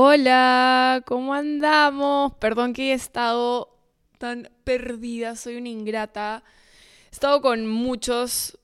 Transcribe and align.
Hola, 0.00 1.02
¿cómo 1.08 1.34
andamos? 1.34 2.32
Perdón 2.34 2.72
que 2.72 2.92
he 2.92 2.92
estado 2.92 3.76
tan 4.18 4.48
perdida, 4.62 5.34
soy 5.34 5.56
una 5.56 5.70
ingrata. 5.70 6.44
He 7.06 7.14
estado 7.14 7.40
con 7.40 7.66
muchos 7.66 8.60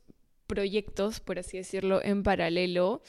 proyectos, 0.47 1.19
por 1.19 1.41
así 1.41 1.57
decirlo, 1.57 2.01
en 2.05 2.23
paralelo 2.23 3.03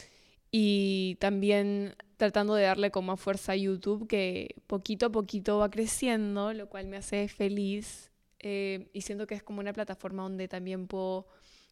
y 0.49 1.17
también 1.19 1.95
tratando 2.17 2.55
de 2.55 2.63
darle 2.63 2.89
como 2.89 3.11
más 3.11 3.19
fuerza 3.19 3.51
a 3.51 3.57
YouTube 3.57 4.07
que 4.07 4.55
poquito 4.65 5.05
a 5.05 5.11
poquito 5.11 5.59
va 5.59 5.69
creciendo, 5.69 6.51
lo 6.51 6.67
cual 6.67 6.87
me 6.87 6.97
hace 6.97 7.27
feliz 7.27 8.09
eh, 8.39 8.89
y 8.91 9.01
siento 9.01 9.27
que 9.27 9.35
es 9.35 9.43
como 9.43 9.59
una 9.59 9.71
plataforma 9.71 10.23
donde 10.23 10.47
también 10.47 10.87
puedo 10.87 11.27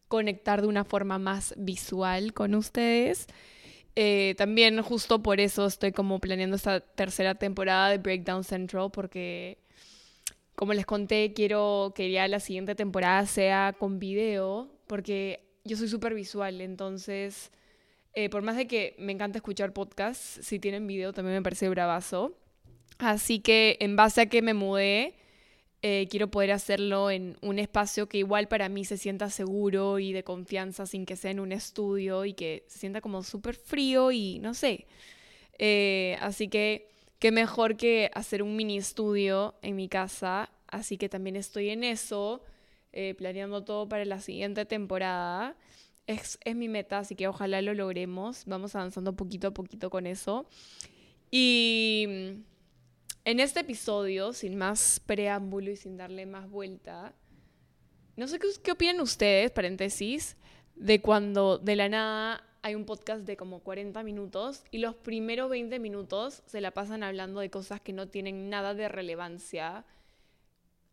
conectar 0.06 0.62
de 0.62 0.68
una 0.68 0.84
forma 0.84 1.18
más 1.18 1.52
visual 1.56 2.32
con 2.32 2.54
ustedes. 2.54 3.26
Eh, 3.96 4.34
también 4.36 4.82
justo 4.82 5.22
por 5.22 5.38
eso 5.40 5.66
estoy 5.66 5.92
como 5.92 6.18
planeando 6.18 6.56
esta 6.56 6.80
tercera 6.80 7.36
temporada 7.36 7.90
de 7.90 7.98
Breakdown 7.98 8.42
Central 8.42 8.90
porque 8.92 9.58
como 10.56 10.72
les 10.72 10.84
conté 10.84 11.32
quiero 11.32 11.92
que 11.94 12.10
ya 12.10 12.26
la 12.26 12.40
siguiente 12.40 12.74
temporada 12.74 13.24
sea 13.26 13.72
con 13.78 14.00
video 14.00 14.68
porque 14.88 15.44
yo 15.62 15.76
soy 15.76 15.86
súper 15.86 16.14
visual 16.14 16.60
entonces 16.60 17.52
eh, 18.14 18.28
por 18.30 18.42
más 18.42 18.56
de 18.56 18.66
que 18.66 18.94
me 18.98 19.12
encanta 19.12 19.38
escuchar 19.38 19.72
podcasts 19.72 20.38
si 20.42 20.60
tienen 20.60 20.86
video 20.86 21.12
también 21.12 21.36
me 21.36 21.42
parece 21.42 21.68
bravazo. 21.68 22.38
Así 22.98 23.40
que 23.40 23.76
en 23.80 23.96
base 23.96 24.20
a 24.22 24.26
que 24.26 24.40
me 24.40 24.54
mudé 24.54 25.16
eh, 25.86 26.08
quiero 26.08 26.30
poder 26.30 26.50
hacerlo 26.50 27.10
en 27.10 27.36
un 27.42 27.58
espacio 27.58 28.08
que 28.08 28.16
igual 28.16 28.48
para 28.48 28.70
mí 28.70 28.86
se 28.86 28.96
sienta 28.96 29.28
seguro 29.28 29.98
y 29.98 30.14
de 30.14 30.24
confianza 30.24 30.86
sin 30.86 31.04
que 31.04 31.14
sea 31.14 31.30
en 31.30 31.40
un 31.40 31.52
estudio 31.52 32.24
y 32.24 32.32
que 32.32 32.64
se 32.68 32.78
sienta 32.78 33.02
como 33.02 33.22
súper 33.22 33.54
frío 33.54 34.10
y 34.10 34.38
no 34.38 34.54
sé. 34.54 34.86
Eh, 35.58 36.16
así 36.22 36.48
que 36.48 36.88
qué 37.18 37.32
mejor 37.32 37.76
que 37.76 38.10
hacer 38.14 38.42
un 38.42 38.56
mini 38.56 38.78
estudio 38.78 39.56
en 39.60 39.76
mi 39.76 39.90
casa. 39.90 40.48
Así 40.68 40.96
que 40.96 41.10
también 41.10 41.36
estoy 41.36 41.68
en 41.68 41.84
eso, 41.84 42.40
eh, 42.92 43.14
planeando 43.14 43.62
todo 43.62 43.86
para 43.86 44.06
la 44.06 44.20
siguiente 44.20 44.64
temporada. 44.64 45.54
Es, 46.06 46.38
es 46.46 46.56
mi 46.56 46.70
meta, 46.70 47.00
así 47.00 47.14
que 47.14 47.28
ojalá 47.28 47.60
lo 47.60 47.74
logremos. 47.74 48.46
Vamos 48.46 48.74
avanzando 48.74 49.16
poquito 49.16 49.48
a 49.48 49.50
poquito 49.52 49.90
con 49.90 50.06
eso. 50.06 50.46
Y 51.30 52.38
en 53.24 53.40
este 53.40 53.60
episodio, 53.60 54.32
sin 54.32 54.56
más 54.56 55.00
preámbulo 55.00 55.70
y 55.70 55.76
sin 55.76 55.96
darle 55.96 56.26
más 56.26 56.48
vuelta, 56.48 57.14
no 58.16 58.28
sé 58.28 58.38
qué, 58.38 58.70
opinan 58.70 59.00
ustedes, 59.00 59.50
paréntesis, 59.50 60.36
de 60.76 61.00
cuando 61.00 61.58
de 61.58 61.76
la 61.76 61.88
nada 61.88 62.44
hay 62.62 62.74
un 62.74 62.84
podcast 62.84 63.22
de 63.22 63.36
como 63.36 63.60
40 63.60 64.02
minutos 64.02 64.64
y 64.70 64.78
los 64.78 64.94
primeros 64.94 65.50
20 65.50 65.78
minutos 65.78 66.42
se 66.46 66.60
la 66.60 66.70
pasan 66.70 67.02
hablando 67.02 67.40
de 67.40 67.50
cosas 67.50 67.80
que 67.80 67.92
no 67.92 68.08
tienen 68.08 68.48
nada 68.50 68.74
de 68.74 68.88
relevancia 68.88 69.84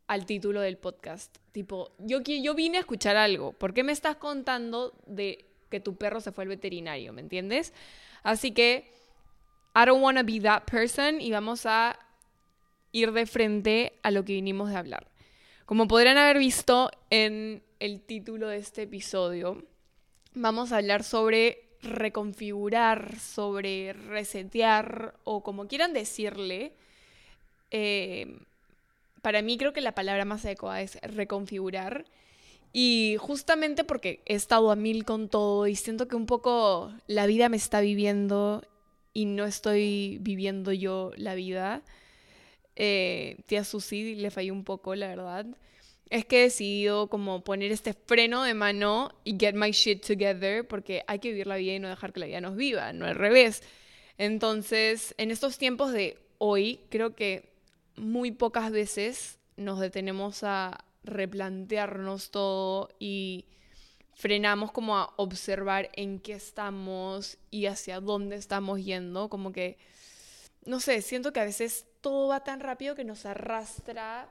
al 0.07 0.25
título 0.25 0.61
del 0.61 0.77
podcast. 0.77 1.37
Tipo, 1.51 1.93
yo, 1.99 2.19
yo 2.19 2.53
vine 2.55 2.77
a 2.77 2.81
escuchar 2.81 3.15
algo. 3.15 3.53
¿Por 3.53 3.73
qué 3.73 3.83
me 3.83 3.93
estás 3.93 4.17
contando 4.17 4.93
de 5.05 5.45
que 5.69 5.79
tu 5.79 5.95
perro 5.95 6.19
se 6.19 6.31
fue 6.31 6.43
al 6.43 6.49
veterinario? 6.49 7.13
¿Me 7.13 7.21
entiendes? 7.21 7.73
Así 8.23 8.51
que, 8.51 8.91
I 9.73 9.85
don't 9.85 10.03
want 10.03 10.17
to 10.17 10.25
be 10.25 10.41
that 10.41 10.63
person 10.63 11.21
y 11.21 11.31
vamos 11.31 11.65
a 11.65 11.97
ir 12.91 13.11
de 13.11 13.25
frente 13.25 13.93
a 14.03 14.11
lo 14.11 14.25
que 14.25 14.33
vinimos 14.33 14.69
de 14.69 14.77
hablar. 14.77 15.07
Como 15.65 15.87
podrán 15.87 16.17
haber 16.17 16.37
visto 16.37 16.91
en 17.09 17.63
el 17.79 18.01
título 18.01 18.49
de 18.49 18.57
este 18.57 18.83
episodio, 18.83 19.63
vamos 20.33 20.71
a 20.71 20.77
hablar 20.77 21.03
sobre 21.03 21.63
reconfigurar, 21.81 23.17
sobre 23.19 23.93
resetear 23.93 25.15
o 25.23 25.43
como 25.43 25.67
quieran 25.67 25.93
decirle. 25.93 26.73
Eh, 27.71 28.37
para 29.21 29.41
mí 29.41 29.57
creo 29.57 29.73
que 29.73 29.81
la 29.81 29.95
palabra 29.95 30.25
más 30.25 30.45
adecuada 30.45 30.81
es 30.81 30.99
reconfigurar. 31.01 32.05
Y 32.73 33.17
justamente 33.19 33.83
porque 33.83 34.21
he 34.25 34.35
estado 34.35 34.71
a 34.71 34.75
mil 34.75 35.03
con 35.03 35.27
todo 35.27 35.67
y 35.67 35.75
siento 35.75 36.07
que 36.07 36.15
un 36.15 36.25
poco 36.25 36.93
la 37.07 37.25
vida 37.25 37.49
me 37.49 37.57
está 37.57 37.81
viviendo 37.81 38.63
y 39.13 39.25
no 39.25 39.45
estoy 39.45 40.19
viviendo 40.21 40.71
yo 40.71 41.11
la 41.17 41.35
vida 41.35 41.81
eh, 42.83 43.37
tía 43.45 43.63
Susi 43.63 44.15
le 44.15 44.31
falló 44.31 44.53
un 44.53 44.63
poco, 44.63 44.95
la 44.95 45.09
verdad. 45.09 45.45
Es 46.09 46.25
que 46.25 46.39
he 46.39 46.43
decidido 46.45 47.09
como 47.09 47.43
poner 47.43 47.71
este 47.71 47.93
freno 47.93 48.41
de 48.41 48.55
mano 48.55 49.13
y 49.23 49.37
get 49.39 49.53
my 49.53 49.69
shit 49.69 50.03
together 50.03 50.67
porque 50.67 51.03
hay 51.05 51.19
que 51.19 51.29
vivir 51.29 51.45
la 51.45 51.57
vida 51.57 51.75
y 51.75 51.79
no 51.79 51.89
dejar 51.89 52.11
que 52.11 52.21
la 52.21 52.25
vida 52.25 52.41
nos 52.41 52.55
viva, 52.55 52.91
no 52.91 53.05
al 53.05 53.13
revés. 53.13 53.61
Entonces, 54.17 55.13
en 55.19 55.29
estos 55.29 55.59
tiempos 55.59 55.91
de 55.93 56.17
hoy, 56.39 56.79
creo 56.89 57.15
que 57.15 57.53
muy 57.97 58.31
pocas 58.31 58.71
veces 58.71 59.37
nos 59.57 59.79
detenemos 59.79 60.43
a 60.43 60.83
replantearnos 61.03 62.31
todo 62.31 62.89
y 62.97 63.45
frenamos 64.15 64.71
como 64.71 64.97
a 64.97 65.13
observar 65.17 65.91
en 65.93 66.19
qué 66.19 66.33
estamos 66.33 67.37
y 67.51 67.67
hacia 67.67 67.99
dónde 67.99 68.37
estamos 68.37 68.83
yendo, 68.83 69.29
como 69.29 69.51
que, 69.51 69.77
no 70.65 70.79
sé, 70.79 71.03
siento 71.03 71.31
que 71.31 71.41
a 71.41 71.45
veces 71.45 71.85
todo 72.01 72.27
va 72.27 72.43
tan 72.43 72.59
rápido 72.59 72.95
que 72.95 73.03
nos 73.03 73.25
arrastra 73.25 74.27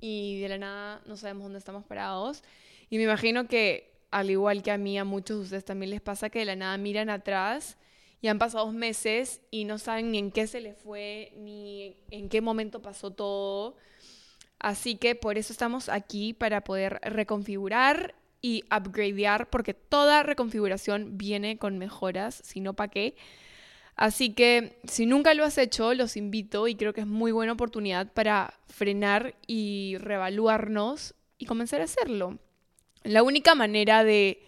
y 0.00 0.40
de 0.40 0.48
la 0.48 0.58
nada 0.58 1.02
no 1.06 1.16
sabemos 1.16 1.44
dónde 1.44 1.58
estamos 1.58 1.84
parados. 1.84 2.42
Y 2.90 2.96
me 2.96 3.04
imagino 3.04 3.48
que, 3.48 3.92
al 4.10 4.30
igual 4.30 4.62
que 4.62 4.70
a 4.70 4.78
mí, 4.78 4.98
a 4.98 5.04
muchos 5.04 5.38
de 5.38 5.44
ustedes 5.44 5.64
también 5.64 5.90
les 5.90 6.00
pasa 6.00 6.30
que 6.30 6.38
de 6.38 6.44
la 6.46 6.56
nada 6.56 6.78
miran 6.78 7.10
atrás 7.10 7.76
y 8.20 8.28
han 8.28 8.38
pasado 8.38 8.70
meses 8.72 9.40
y 9.50 9.64
no 9.64 9.78
saben 9.78 10.10
ni 10.10 10.18
en 10.18 10.30
qué 10.30 10.46
se 10.46 10.60
les 10.60 10.76
fue, 10.76 11.32
ni 11.36 11.96
en 12.10 12.28
qué 12.28 12.40
momento 12.40 12.80
pasó 12.80 13.10
todo. 13.10 13.76
Así 14.58 14.96
que 14.96 15.14
por 15.14 15.38
eso 15.38 15.52
estamos 15.52 15.88
aquí 15.88 16.32
para 16.32 16.64
poder 16.64 17.00
reconfigurar 17.02 18.14
y 18.40 18.64
upgradear, 18.74 19.50
porque 19.50 19.74
toda 19.74 20.22
reconfiguración 20.22 21.18
viene 21.18 21.58
con 21.58 21.78
mejoras, 21.78 22.40
si 22.44 22.60
no, 22.60 22.74
¿para 22.74 22.90
qué? 22.90 23.16
Así 23.98 24.32
que 24.32 24.78
si 24.84 25.06
nunca 25.06 25.34
lo 25.34 25.44
has 25.44 25.58
hecho, 25.58 25.92
los 25.92 26.16
invito 26.16 26.68
y 26.68 26.76
creo 26.76 26.92
que 26.92 27.00
es 27.00 27.06
muy 27.08 27.32
buena 27.32 27.54
oportunidad 27.54 28.12
para 28.12 28.54
frenar 28.68 29.34
y 29.48 29.96
reevaluarnos 29.98 31.16
y 31.36 31.46
comenzar 31.46 31.80
a 31.80 31.84
hacerlo. 31.84 32.38
La 33.02 33.24
única 33.24 33.56
manera 33.56 34.04
de 34.04 34.40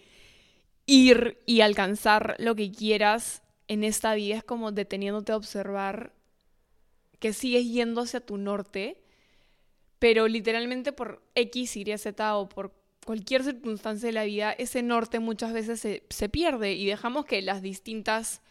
ir 0.85 1.37
y 1.45 1.59
alcanzar 1.59 2.37
lo 2.39 2.55
que 2.55 2.71
quieras 2.71 3.43
en 3.67 3.83
esta 3.83 4.15
vida 4.15 4.37
es 4.37 4.43
como 4.45 4.71
deteniéndote 4.71 5.33
a 5.33 5.37
observar 5.37 6.13
que 7.19 7.33
sigues 7.33 7.65
yendo 7.65 7.99
hacia 7.99 8.25
tu 8.25 8.37
norte, 8.37 9.03
pero 9.99 10.29
literalmente 10.29 10.93
por 10.93 11.21
X, 11.35 11.75
Y, 11.75 11.97
Z 11.97 12.37
o 12.37 12.47
por 12.47 12.73
cualquier 13.05 13.43
circunstancia 13.43 14.07
de 14.07 14.13
la 14.13 14.23
vida, 14.23 14.53
ese 14.53 14.81
norte 14.81 15.19
muchas 15.19 15.51
veces 15.51 15.81
se, 15.81 16.03
se 16.09 16.29
pierde 16.29 16.71
y 16.71 16.85
dejamos 16.85 17.25
que 17.25 17.41
las 17.41 17.61
distintas 17.61 18.41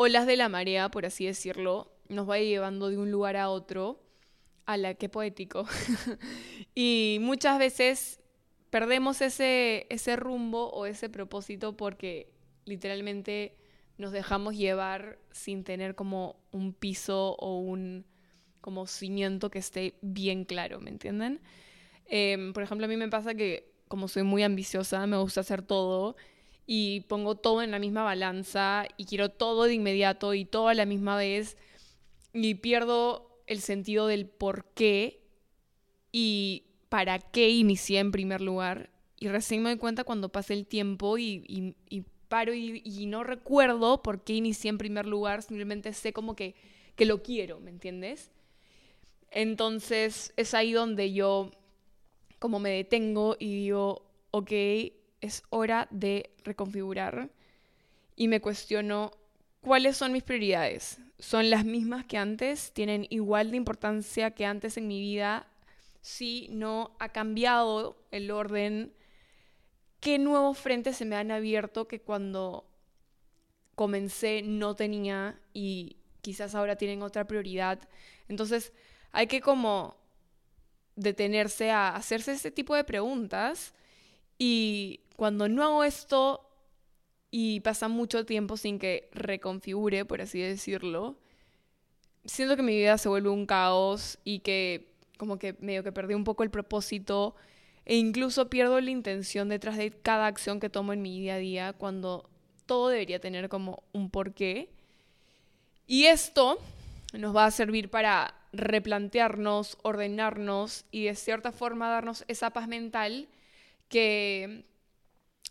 olas 0.00 0.28
de 0.28 0.36
la 0.36 0.48
marea, 0.48 0.92
por 0.92 1.06
así 1.06 1.26
decirlo, 1.26 1.92
nos 2.08 2.24
vaya 2.24 2.44
llevando 2.44 2.88
de 2.88 2.98
un 2.98 3.10
lugar 3.10 3.36
a 3.36 3.50
otro. 3.50 4.00
A 4.64 4.76
la 4.76 4.94
que 4.94 5.08
poético. 5.08 5.66
y 6.74 7.18
muchas 7.20 7.58
veces 7.58 8.20
perdemos 8.70 9.20
ese, 9.22 9.86
ese 9.90 10.14
rumbo 10.14 10.70
o 10.70 10.86
ese 10.86 11.08
propósito 11.08 11.76
porque 11.76 12.30
literalmente 12.64 13.56
nos 13.96 14.12
dejamos 14.12 14.56
llevar 14.56 15.18
sin 15.32 15.64
tener 15.64 15.96
como 15.96 16.36
un 16.52 16.74
piso 16.74 17.34
o 17.36 17.58
un 17.58 18.06
como 18.60 18.86
cimiento 18.86 19.50
que 19.50 19.58
esté 19.58 19.94
bien 20.00 20.44
claro, 20.44 20.78
¿me 20.78 20.90
entienden? 20.90 21.40
Em, 22.06 22.52
por 22.52 22.62
ejemplo, 22.62 22.84
a 22.84 22.88
mí 22.88 22.96
me 22.96 23.08
pasa 23.08 23.34
que 23.34 23.72
como 23.88 24.06
soy 24.06 24.22
muy 24.22 24.44
ambiciosa, 24.44 25.04
me 25.08 25.16
gusta 25.16 25.40
hacer 25.40 25.62
todo 25.62 26.14
y 26.70 27.00
pongo 27.08 27.34
todo 27.34 27.62
en 27.62 27.70
la 27.70 27.78
misma 27.78 28.04
balanza 28.04 28.86
y 28.98 29.06
quiero 29.06 29.30
todo 29.30 29.64
de 29.64 29.72
inmediato 29.72 30.34
y 30.34 30.44
todo 30.44 30.68
a 30.68 30.74
la 30.74 30.84
misma 30.84 31.16
vez 31.16 31.56
y 32.34 32.56
pierdo 32.56 33.40
el 33.46 33.62
sentido 33.62 34.06
del 34.06 34.26
por 34.26 34.66
qué 34.74 35.22
y 36.12 36.64
para 36.90 37.20
qué 37.20 37.48
inicié 37.48 38.00
en 38.00 38.12
primer 38.12 38.42
lugar. 38.42 38.90
Y 39.18 39.28
recién 39.28 39.62
me 39.62 39.70
doy 39.70 39.78
cuenta 39.78 40.04
cuando 40.04 40.28
pase 40.28 40.52
el 40.52 40.66
tiempo 40.66 41.16
y, 41.16 41.74
paro 42.28 42.52
y, 42.52 43.06
no 43.06 43.24
recuerdo 43.24 44.02
por 44.02 44.22
qué 44.22 44.34
inicié 44.34 44.68
en 44.68 44.76
primer 44.76 45.06
lugar, 45.06 45.42
simplemente 45.42 45.94
sé 45.94 46.12
como 46.12 46.36
que, 46.36 46.54
que 46.96 47.06
lo 47.06 47.22
quiero, 47.22 47.60
¿me 47.60 47.70
entiendes? 47.70 48.30
Entonces 49.30 50.34
es 50.36 50.52
ahí 50.52 50.72
donde 50.72 51.14
yo 51.14 51.50
como 52.38 52.58
me 52.58 52.68
detengo 52.68 53.36
y 53.38 53.54
digo, 53.54 54.02
ok, 54.32 54.52
es 55.20 55.42
hora 55.50 55.88
de 55.90 56.30
reconfigurar 56.44 57.30
y 58.16 58.28
me 58.28 58.40
cuestiono 58.40 59.12
cuáles 59.60 59.96
son 59.96 60.12
mis 60.12 60.22
prioridades. 60.22 60.98
¿Son 61.18 61.50
las 61.50 61.64
mismas 61.64 62.04
que 62.06 62.18
antes? 62.18 62.72
¿Tienen 62.72 63.06
igual 63.10 63.50
de 63.50 63.56
importancia 63.56 64.30
que 64.30 64.46
antes 64.46 64.76
en 64.76 64.86
mi 64.86 65.00
vida? 65.00 65.46
Si 66.00 66.48
no 66.50 66.96
ha 66.98 67.08
cambiado 67.10 67.96
el 68.10 68.30
orden, 68.30 68.92
¿qué 70.00 70.18
nuevos 70.18 70.58
frentes 70.58 70.96
se 70.96 71.04
me 71.04 71.16
han 71.16 71.30
abierto 71.30 71.88
que 71.88 72.00
cuando 72.00 72.68
comencé 73.78 74.42
no 74.42 74.74
tenía 74.74 75.38
y 75.54 75.98
quizás 76.20 76.56
ahora 76.56 76.74
tienen 76.74 77.00
otra 77.00 77.28
prioridad. 77.28 77.78
Entonces 78.26 78.72
hay 79.12 79.28
que 79.28 79.40
como 79.40 79.96
detenerse 80.96 81.70
a 81.70 81.94
hacerse 81.94 82.32
ese 82.32 82.50
tipo 82.50 82.74
de 82.74 82.82
preguntas 82.82 83.72
y 84.38 85.00
cuando 85.16 85.48
no 85.48 85.64
hago 85.64 85.84
esto 85.84 86.48
y 87.30 87.60
pasa 87.60 87.88
mucho 87.88 88.24
tiempo 88.24 88.56
sin 88.56 88.78
que 88.78 89.10
reconfigure, 89.12 90.04
por 90.04 90.20
así 90.22 90.40
decirlo, 90.40 91.16
siento 92.24 92.56
que 92.56 92.62
mi 92.62 92.76
vida 92.76 92.98
se 92.98 93.08
vuelve 93.08 93.28
un 93.28 93.46
caos 93.46 94.18
y 94.24 94.40
que 94.40 94.94
como 95.18 95.38
que 95.38 95.56
medio 95.60 95.82
que 95.82 95.92
perdí 95.92 96.14
un 96.14 96.24
poco 96.24 96.44
el 96.44 96.50
propósito 96.50 97.34
e 97.84 97.96
incluso 97.96 98.48
pierdo 98.48 98.80
la 98.80 98.90
intención 98.90 99.48
detrás 99.48 99.76
de 99.76 99.90
cada 99.90 100.26
acción 100.26 100.60
que 100.60 100.70
tomo 100.70 100.92
en 100.92 101.02
mi 101.02 101.18
día 101.20 101.34
a 101.34 101.38
día 101.38 101.72
cuando 101.72 102.28
todo 102.66 102.90
debería 102.90 103.18
tener 103.18 103.48
como 103.48 103.82
un 103.92 104.10
porqué. 104.10 104.68
Y 105.86 106.04
esto 106.04 106.58
nos 107.14 107.34
va 107.34 107.46
a 107.46 107.50
servir 107.50 107.90
para 107.90 108.34
replantearnos, 108.52 109.78
ordenarnos 109.82 110.84
y 110.90 111.04
de 111.04 111.14
cierta 111.14 111.50
forma 111.50 111.88
darnos 111.88 112.24
esa 112.28 112.50
paz 112.50 112.68
mental 112.68 113.26
que 113.88 114.64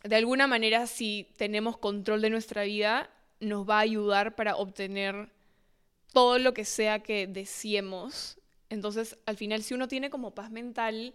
de 0.03 0.15
alguna 0.15 0.47
manera 0.47 0.87
si 0.87 1.27
tenemos 1.37 1.77
control 1.77 2.21
de 2.21 2.29
nuestra 2.29 2.63
vida 2.63 3.09
nos 3.39 3.67
va 3.67 3.77
a 3.77 3.81
ayudar 3.81 4.35
para 4.35 4.55
obtener 4.55 5.29
todo 6.13 6.39
lo 6.39 6.53
que 6.53 6.65
sea 6.65 6.99
que 6.99 7.27
deseemos. 7.27 8.39
Entonces, 8.69 9.17
al 9.25 9.37
final, 9.37 9.63
si 9.63 9.73
uno 9.73 9.87
tiene 9.87 10.09
como 10.09 10.33
paz 10.33 10.51
mental 10.51 11.13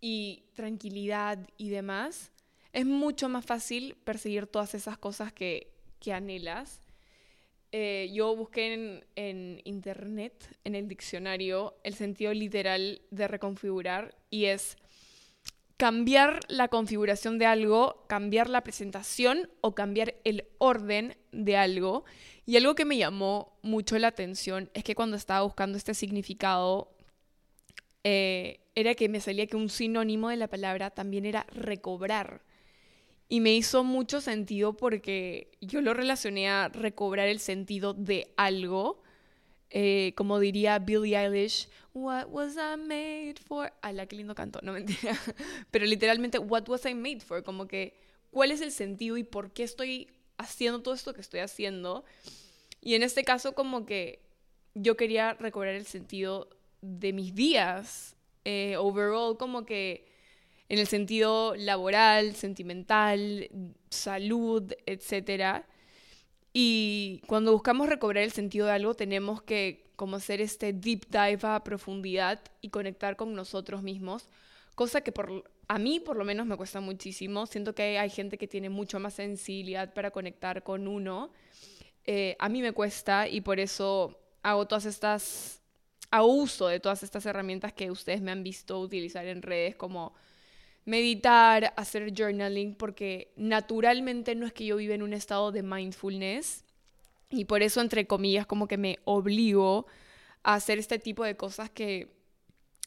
y 0.00 0.44
tranquilidad 0.54 1.38
y 1.56 1.70
demás, 1.70 2.30
es 2.72 2.86
mucho 2.86 3.28
más 3.28 3.44
fácil 3.44 3.96
perseguir 4.04 4.46
todas 4.46 4.74
esas 4.74 4.98
cosas 4.98 5.32
que, 5.32 5.72
que 6.00 6.12
anhelas. 6.12 6.82
Eh, 7.72 8.10
yo 8.14 8.34
busqué 8.34 8.72
en, 8.72 9.04
en, 9.16 9.60
internet, 9.64 10.56
en 10.64 10.74
el 10.74 10.88
diccionario, 10.88 11.76
el 11.82 11.94
sentido 11.94 12.32
literal 12.32 13.02
de 13.10 13.28
reconfigurar 13.28 14.14
y 14.30 14.46
es 14.46 14.78
cambiar 15.78 16.40
la 16.48 16.68
configuración 16.68 17.38
de 17.38 17.46
algo, 17.46 18.04
cambiar 18.08 18.50
la 18.50 18.62
presentación 18.62 19.48
o 19.60 19.74
cambiar 19.74 20.16
el 20.24 20.44
orden 20.58 21.16
de 21.32 21.56
algo. 21.56 22.04
Y 22.44 22.56
algo 22.56 22.74
que 22.74 22.84
me 22.84 22.98
llamó 22.98 23.56
mucho 23.62 23.96
la 23.98 24.08
atención 24.08 24.70
es 24.74 24.82
que 24.82 24.96
cuando 24.96 25.16
estaba 25.16 25.42
buscando 25.42 25.78
este 25.78 25.94
significado, 25.94 26.90
eh, 28.02 28.60
era 28.74 28.94
que 28.96 29.08
me 29.08 29.20
salía 29.20 29.46
que 29.46 29.56
un 29.56 29.68
sinónimo 29.68 30.30
de 30.30 30.36
la 30.36 30.48
palabra 30.48 30.90
también 30.90 31.24
era 31.24 31.46
recobrar. 31.52 32.42
Y 33.28 33.40
me 33.40 33.54
hizo 33.54 33.84
mucho 33.84 34.20
sentido 34.20 34.76
porque 34.76 35.52
yo 35.60 35.80
lo 35.80 35.94
relacioné 35.94 36.48
a 36.48 36.68
recobrar 36.68 37.28
el 37.28 37.38
sentido 37.38 37.94
de 37.94 38.32
algo. 38.36 39.02
Eh, 39.70 40.14
como 40.16 40.38
diría 40.40 40.78
Billie 40.78 41.16
Eilish, 41.16 41.68
What 41.92 42.28
was 42.28 42.54
I 42.56 42.76
made 42.76 43.34
for? 43.44 43.72
la 43.92 44.06
qué 44.06 44.16
lindo 44.16 44.34
canto, 44.34 44.60
no 44.62 44.72
mentira. 44.74 45.18
Pero 45.70 45.84
literalmente, 45.84 46.38
What 46.38 46.68
was 46.68 46.86
I 46.86 46.94
made 46.94 47.20
for? 47.20 47.42
Como 47.42 47.66
que, 47.66 47.98
¿cuál 48.30 48.50
es 48.50 48.60
el 48.60 48.72
sentido 48.72 49.16
y 49.16 49.24
por 49.24 49.52
qué 49.52 49.64
estoy 49.64 50.08
haciendo 50.36 50.82
todo 50.82 50.94
esto 50.94 51.12
que 51.12 51.20
estoy 51.20 51.40
haciendo? 51.40 52.04
Y 52.80 52.94
en 52.94 53.02
este 53.02 53.24
caso, 53.24 53.54
como 53.54 53.84
que 53.84 54.22
yo 54.74 54.96
quería 54.96 55.34
recobrar 55.34 55.74
el 55.74 55.86
sentido 55.86 56.48
de 56.80 57.12
mis 57.12 57.34
días. 57.34 58.16
Eh, 58.44 58.76
overall, 58.76 59.36
como 59.36 59.66
que 59.66 60.06
en 60.68 60.78
el 60.78 60.86
sentido 60.86 61.54
laboral, 61.56 62.34
sentimental, 62.34 63.50
salud, 63.90 64.72
etc. 64.86 65.64
Y 66.52 67.22
cuando 67.26 67.52
buscamos 67.52 67.88
recobrar 67.88 68.24
el 68.24 68.32
sentido 68.32 68.66
de 68.66 68.72
algo, 68.72 68.94
tenemos 68.94 69.42
que 69.42 69.88
como 69.96 70.16
hacer 70.16 70.40
este 70.40 70.72
deep 70.72 71.06
dive 71.10 71.40
a 71.42 71.64
profundidad 71.64 72.40
y 72.60 72.70
conectar 72.70 73.16
con 73.16 73.34
nosotros 73.34 73.82
mismos, 73.82 74.28
cosa 74.76 75.00
que 75.00 75.10
por, 75.10 75.50
a 75.66 75.78
mí 75.78 75.98
por 75.98 76.16
lo 76.16 76.24
menos 76.24 76.46
me 76.46 76.56
cuesta 76.56 76.80
muchísimo. 76.80 77.46
Siento 77.46 77.74
que 77.74 77.98
hay 77.98 78.08
gente 78.08 78.38
que 78.38 78.46
tiene 78.46 78.70
mucho 78.70 79.00
más 79.00 79.14
sensibilidad 79.14 79.92
para 79.92 80.10
conectar 80.10 80.62
con 80.62 80.86
uno. 80.86 81.30
Eh, 82.04 82.36
a 82.38 82.48
mí 82.48 82.62
me 82.62 82.72
cuesta 82.72 83.28
y 83.28 83.40
por 83.40 83.58
eso 83.60 84.18
hago 84.42 84.66
todas 84.66 84.86
estas, 84.86 85.60
a 86.10 86.22
uso 86.22 86.68
de 86.68 86.80
todas 86.80 87.02
estas 87.02 87.26
herramientas 87.26 87.72
que 87.72 87.90
ustedes 87.90 88.22
me 88.22 88.30
han 88.30 88.42
visto 88.42 88.80
utilizar 88.80 89.26
en 89.26 89.42
redes 89.42 89.76
como 89.76 90.14
meditar, 90.88 91.74
hacer 91.76 92.14
journaling, 92.16 92.74
porque 92.74 93.30
naturalmente 93.36 94.34
no 94.34 94.46
es 94.46 94.54
que 94.54 94.64
yo 94.64 94.76
viva 94.76 94.94
en 94.94 95.02
un 95.02 95.12
estado 95.12 95.52
de 95.52 95.62
mindfulness 95.62 96.64
y 97.28 97.44
por 97.44 97.62
eso, 97.62 97.82
entre 97.82 98.06
comillas, 98.06 98.46
como 98.46 98.66
que 98.66 98.78
me 98.78 98.98
obligo 99.04 99.86
a 100.42 100.54
hacer 100.54 100.78
este 100.78 100.98
tipo 100.98 101.24
de 101.24 101.36
cosas 101.36 101.68
que 101.68 102.08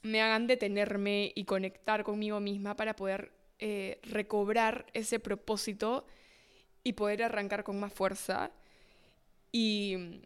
me 0.02 0.20
hagan 0.20 0.48
detenerme 0.48 1.32
y 1.36 1.46
conectar 1.46 2.04
conmigo 2.04 2.40
misma 2.40 2.76
para 2.76 2.96
poder 2.96 3.34
eh, 3.60 4.00
recobrar 4.02 4.88
ese 4.94 5.20
propósito 5.20 6.08
y 6.84 6.94
poder 6.94 7.22
arrancar 7.22 7.64
con 7.64 7.80
más 7.80 7.94
fuerza. 7.94 8.50
Y, 9.52 10.24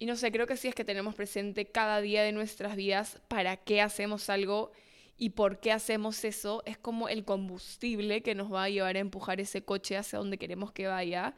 y 0.00 0.06
no 0.06 0.16
sé, 0.16 0.32
creo 0.32 0.48
que 0.48 0.56
sí 0.56 0.66
es 0.66 0.74
que 0.74 0.84
tenemos 0.84 1.14
presente 1.14 1.66
cada 1.66 2.00
día 2.00 2.24
de 2.24 2.32
nuestras 2.32 2.74
vidas 2.74 3.20
para 3.28 3.58
qué 3.58 3.80
hacemos 3.80 4.28
algo 4.28 4.72
y 5.16 5.30
por 5.30 5.60
qué 5.60 5.72
hacemos 5.72 6.24
eso, 6.24 6.62
es 6.66 6.76
como 6.76 7.08
el 7.08 7.24
combustible 7.24 8.22
que 8.22 8.34
nos 8.34 8.52
va 8.52 8.64
a 8.64 8.68
llevar 8.68 8.96
a 8.96 9.00
empujar 9.00 9.40
ese 9.40 9.64
coche 9.64 9.96
hacia 9.96 10.18
donde 10.18 10.38
queremos 10.38 10.72
que 10.72 10.88
vaya. 10.88 11.36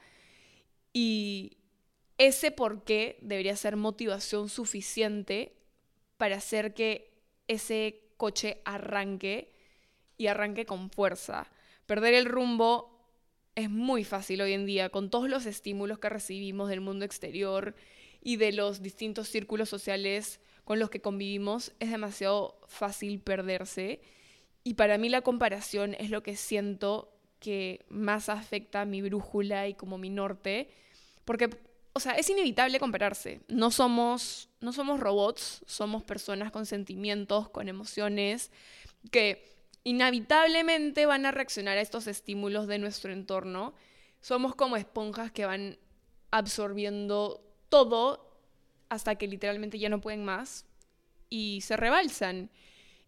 Y 0.93 1.58
ese 2.17 2.50
por 2.50 2.84
qué 2.84 3.19
debería 3.20 3.55
ser 3.56 3.76
motivación 3.76 4.49
suficiente 4.49 5.56
para 6.17 6.37
hacer 6.37 6.73
que 6.73 7.12
ese 7.49 8.00
coche 8.17 8.62
arranque 8.64 9.52
y 10.17 10.28
arranque 10.28 10.64
con 10.64 10.90
fuerza. 10.90 11.50
Perder 11.84 12.14
el 12.14 12.25
rumbo 12.25 12.96
es 13.55 13.69
muy 13.69 14.05
fácil 14.05 14.40
hoy 14.40 14.55
en 14.55 14.64
día 14.64 14.88
con 14.88 15.11
todos 15.11 15.28
los 15.28 15.44
estímulos 15.44 15.99
que 15.99 16.08
recibimos 16.08 16.70
del 16.70 16.81
mundo 16.81 17.05
exterior 17.05 17.75
y 18.23 18.37
de 18.37 18.52
los 18.52 18.82
distintos 18.82 19.28
círculos 19.28 19.69
sociales 19.69 20.40
con 20.66 20.80
los 20.80 20.90
que 20.90 21.00
convivimos, 21.00 21.72
es 21.78 21.92
demasiado 21.92 22.58
fácil 22.66 23.20
perderse. 23.20 24.00
Y 24.64 24.74
para 24.74 24.98
mí 24.98 25.08
la 25.08 25.20
comparación 25.22 25.94
es 25.94 26.10
lo 26.10 26.24
que 26.24 26.34
siento 26.34 27.16
que 27.38 27.86
más 27.88 28.28
afecta 28.28 28.80
a 28.80 28.84
mi 28.84 29.00
brújula 29.00 29.68
y 29.68 29.75
como 29.75 29.96
mi 29.96 30.11
norte, 30.11 30.68
porque, 31.25 31.50
o 31.92 32.00
sea, 32.00 32.14
es 32.14 32.28
inevitable 32.30 32.80
compararse. 32.80 33.42
No 33.46 33.70
somos, 33.70 34.49
no 34.61 34.73
somos 34.73 34.99
robots, 34.99 35.62
somos 35.66 36.02
personas 36.02 36.50
con 36.50 36.66
sentimientos, 36.66 37.49
con 37.49 37.68
emociones, 37.68 38.50
que 39.12 39.44
inevitablemente 39.85 41.06
van 41.06 41.26
a 41.26 41.30
reaccionar 41.30 41.78
a 41.78 41.80
estos 41.80 42.08
estímulos 42.08 42.66
de 42.66 42.80
nuestro 42.80 43.12
entorno. 43.12 43.73
Somos 44.20 44.56
como 44.56 44.76
esponjas 44.76 45.30
que 45.30 45.46
van 45.46 45.78
absorbiendo 46.32 47.40
todo 47.68 48.25
hasta 48.88 49.16
que 49.16 49.26
literalmente 49.26 49.78
ya 49.78 49.88
no 49.88 50.00
pueden 50.00 50.25
más 50.25 50.66
y 51.28 51.61
se 51.62 51.76
rebalsan. 51.76 52.50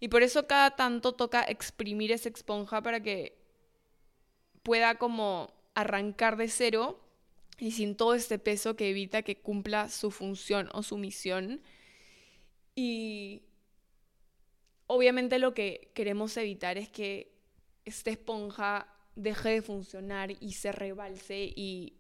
Y 0.01 0.09
por 0.09 0.23
eso 0.23 0.47
cada 0.47 0.77
tanto 0.77 1.13
toca 1.13 1.43
exprimir 1.43 2.13
esa 2.13 2.29
esponja 2.29 2.83
para 2.83 3.03
que 3.03 3.37
pueda 4.63 4.97
como 4.97 5.53
arrancar 5.75 6.37
de 6.37 6.49
cero 6.49 7.01
y 7.59 7.73
sin 7.73 7.97
todo 7.97 8.15
este 8.15 8.39
peso 8.39 8.77
que 8.77 8.91
evita 8.91 9.23
que 9.23 9.41
cumpla 9.41 9.89
su 9.89 10.11
función 10.11 10.69
o 10.73 10.83
su 10.83 10.99
misión. 10.99 11.61
Y 12.75 13.43
obviamente 14.87 15.39
lo 15.39 15.55
que 15.55 15.91
queremos 15.95 16.37
evitar 16.37 16.79
es 16.79 16.89
que 16.89 17.33
esta 17.85 18.11
esponja 18.11 18.93
deje 19.17 19.49
de 19.49 19.63
funcionar 19.63 20.31
y 20.41 20.53
se 20.53 20.71
rebalse 20.71 21.53
y 21.57 21.95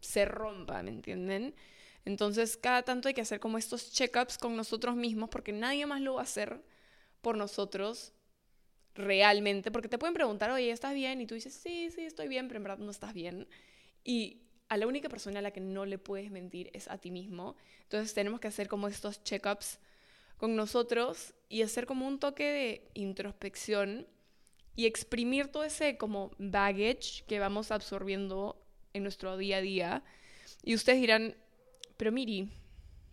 se 0.00 0.24
rompa, 0.24 0.82
¿me 0.82 0.90
entienden? 0.90 1.54
Entonces, 2.04 2.56
cada 2.56 2.82
tanto 2.82 3.08
hay 3.08 3.14
que 3.14 3.22
hacer 3.22 3.40
como 3.40 3.58
estos 3.58 3.92
check-ups 3.92 4.38
con 4.38 4.56
nosotros 4.56 4.94
mismos 4.96 5.30
porque 5.30 5.52
nadie 5.52 5.86
más 5.86 6.00
lo 6.00 6.14
va 6.14 6.20
a 6.20 6.24
hacer 6.24 6.62
por 7.20 7.36
nosotros 7.36 8.12
realmente, 8.94 9.70
porque 9.70 9.88
te 9.88 9.98
pueden 9.98 10.14
preguntar, 10.14 10.50
oye, 10.50 10.70
¿estás 10.70 10.94
bien? 10.94 11.20
Y 11.20 11.26
tú 11.26 11.34
dices, 11.34 11.54
sí, 11.54 11.90
sí, 11.90 12.02
estoy 12.02 12.28
bien, 12.28 12.46
pero 12.48 12.58
en 12.58 12.64
verdad 12.64 12.78
no 12.78 12.90
estás 12.90 13.14
bien. 13.14 13.48
Y 14.04 14.42
a 14.68 14.76
la 14.76 14.86
única 14.86 15.08
persona 15.08 15.38
a 15.38 15.42
la 15.42 15.50
que 15.50 15.60
no 15.60 15.86
le 15.86 15.98
puedes 15.98 16.30
mentir 16.30 16.70
es 16.74 16.88
a 16.88 16.98
ti 16.98 17.10
mismo. 17.10 17.56
Entonces 17.82 18.14
tenemos 18.14 18.40
que 18.40 18.48
hacer 18.48 18.68
como 18.68 18.88
estos 18.88 19.22
check-ups 19.22 19.78
con 20.36 20.56
nosotros 20.56 21.34
y 21.48 21.62
hacer 21.62 21.86
como 21.86 22.06
un 22.06 22.18
toque 22.18 22.44
de 22.44 22.90
introspección 22.94 24.06
y 24.76 24.86
exprimir 24.86 25.48
todo 25.48 25.64
ese 25.64 25.96
como 25.96 26.32
baggage 26.38 27.24
que 27.26 27.38
vamos 27.38 27.70
absorbiendo 27.70 28.60
en 28.92 29.02
nuestro 29.02 29.36
día 29.36 29.58
a 29.58 29.60
día. 29.60 30.04
Y 30.62 30.74
ustedes 30.74 31.00
dirán, 31.00 31.36
pero 31.96 32.12
Miri, 32.12 32.48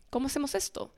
¿cómo 0.09 0.27
hacemos 0.27 0.55
esto? 0.55 0.93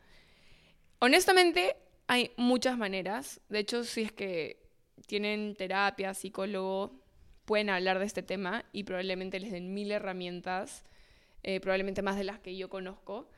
Honestamente, 0.99 1.75
hay 2.07 2.31
muchas 2.37 2.77
maneras. 2.77 3.41
De 3.49 3.59
hecho, 3.59 3.83
si 3.83 4.03
es 4.03 4.11
que 4.11 4.63
tienen 5.07 5.55
terapia, 5.55 6.13
psicólogo, 6.13 7.03
pueden 7.45 7.69
hablar 7.69 7.99
de 7.99 8.05
este 8.05 8.23
tema 8.23 8.65
y 8.71 8.83
probablemente 8.83 9.39
les 9.39 9.51
den 9.51 9.73
mil 9.73 9.91
herramientas, 9.91 10.83
eh, 11.43 11.59
probablemente 11.59 12.01
más 12.01 12.15
de 12.15 12.23
las 12.23 12.39
que 12.39 12.55
yo 12.55 12.69
conozco. 12.69 13.29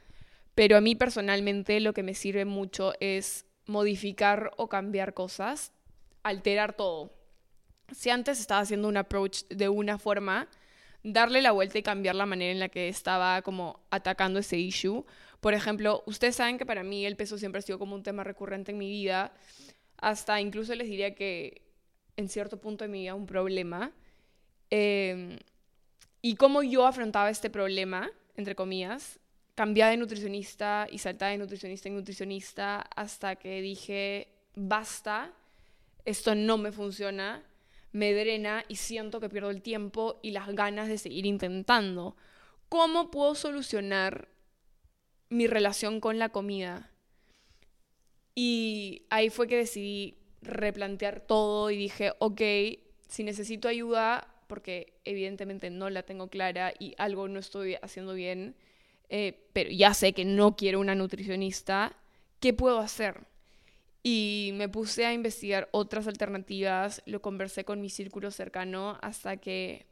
pero 0.53 0.77
a 0.77 0.81
mí 0.81 0.95
personalmente 0.95 1.81
lo 1.81 1.93
que 1.93 2.01
me 2.01 2.13
sirve 2.13 2.45
mucho 2.45 2.93
es 3.01 3.45
modificar 3.65 4.51
o 4.57 4.69
cambiar 4.69 5.13
cosas, 5.13 5.73
alterar 6.23 6.73
todo. 6.73 7.11
Si 7.91 8.09
antes 8.09 8.39
estaba 8.39 8.61
haciendo 8.61 8.87
un 8.87 8.97
approach 8.97 9.43
de 9.49 9.67
una 9.69 9.99
forma, 9.99 10.47
darle 11.05 11.43
la 11.43 11.51
vuelta 11.51 11.77
y 11.77 11.83
cambiar 11.83 12.15
la 12.15 12.25
manera 12.25 12.51
en 12.51 12.59
la 12.59 12.69
que 12.69 12.87
estaba 12.89 13.43
como 13.43 13.85
atacando 13.91 14.39
ese 14.39 14.57
issue. 14.57 15.05
Por 15.39 15.53
ejemplo, 15.53 16.03
ustedes 16.07 16.35
saben 16.35 16.57
que 16.57 16.65
para 16.65 16.83
mí 16.83 17.05
el 17.05 17.15
peso 17.15 17.37
siempre 17.37 17.59
ha 17.59 17.61
sido 17.61 17.77
como 17.77 17.93
un 17.93 18.01
tema 18.01 18.23
recurrente 18.23 18.71
en 18.71 18.79
mi 18.79 18.89
vida, 18.89 19.31
hasta 19.97 20.41
incluso 20.41 20.73
les 20.73 20.89
diría 20.89 21.13
que 21.13 21.61
en 22.17 22.27
cierto 22.27 22.59
punto 22.59 22.83
de 22.83 22.89
mi 22.89 23.01
vida 23.01 23.13
un 23.13 23.27
problema. 23.27 23.91
Em, 24.71 25.37
y 26.23 26.35
cómo 26.37 26.63
yo 26.63 26.87
afrontaba 26.87 27.29
este 27.29 27.51
problema, 27.51 28.09
entre 28.35 28.55
comillas, 28.55 29.19
cambiaba 29.53 29.91
de 29.91 29.97
nutricionista 29.97 30.87
y 30.89 30.97
saltaba 30.97 31.31
de 31.31 31.37
nutricionista 31.37 31.87
en 31.87 31.95
nutricionista 31.95 32.81
hasta 32.95 33.35
que 33.35 33.61
dije, 33.61 34.29
basta, 34.55 35.31
esto 36.03 36.33
no 36.33 36.57
me 36.57 36.71
funciona 36.71 37.43
me 37.95 38.13
drena 38.13 38.65
y 38.67 38.75
siento 38.75 39.21
que 39.21 39.29
pierdo 39.29 39.49
el 39.49 39.61
tiempo 39.61 40.19
y 40.21 40.31
las 40.31 40.53
ganas 40.53 40.89
de 40.89 40.97
seguir 40.97 41.25
intentando. 41.25 42.17
¿Cómo 42.67 43.09
puedo 43.09 43.35
solucionar 43.35 44.27
mi 45.29 45.47
relación 45.47 46.01
con 46.01 46.19
la 46.19 46.27
comida? 46.27 46.91
Y 48.35 49.03
ahí 49.09 49.29
fue 49.29 49.47
que 49.47 49.55
decidí 49.55 50.17
replantear 50.41 51.21
todo 51.21 51.71
y 51.71 51.77
dije, 51.77 52.11
ok, 52.19 52.41
si 53.07 53.23
necesito 53.23 53.69
ayuda, 53.69 54.27
porque 54.47 54.99
evidentemente 55.05 55.69
no 55.69 55.89
la 55.89 56.03
tengo 56.03 56.27
clara 56.27 56.73
y 56.77 56.95
algo 56.97 57.29
no 57.29 57.39
estoy 57.39 57.77
haciendo 57.81 58.13
bien, 58.13 58.57
eh, 59.07 59.47
pero 59.53 59.69
ya 59.71 59.93
sé 59.93 60.11
que 60.11 60.25
no 60.25 60.57
quiero 60.57 60.81
una 60.81 60.95
nutricionista, 60.95 61.95
¿qué 62.41 62.51
puedo 62.51 62.79
hacer? 62.79 63.25
Y 64.07 64.51
me 64.53 64.69
puse 64.69 65.03
a 65.03 65.13
investigar 65.13 65.67
otras 65.71 66.05
alternativas, 66.05 67.01
lo 67.07 67.23
conversé 67.23 67.65
con 67.65 67.81
mi 67.81 67.89
círculo 67.89 68.29
cercano 68.29 68.99
hasta 69.01 69.37
que 69.37 69.87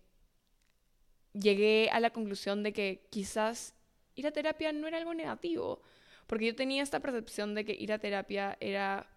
llegué 1.34 1.90
a 1.92 2.00
la 2.00 2.12
conclusión 2.12 2.62
de 2.62 2.74
que 2.74 3.08
quizás 3.10 3.74
ir 4.14 4.28
a 4.28 4.32
terapia 4.32 4.72
no 4.72 4.88
era 4.88 5.00
algo 5.00 5.16
negativo, 5.16 5.82
porque 6.28 6.46
yo 6.46 6.56
tenía 6.56 6.84
esta 6.84 7.00
percepción 7.00 7.56
de 7.56 7.66
que 7.66 7.74
ir 7.74 7.92
a 7.92 7.98
terapia 7.98 8.56
era 8.60 9.10